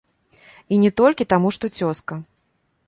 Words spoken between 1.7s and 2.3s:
цёзка.